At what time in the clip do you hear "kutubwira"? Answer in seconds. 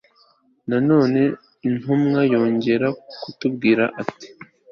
3.21-3.83